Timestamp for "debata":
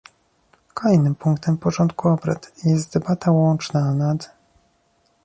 2.93-3.31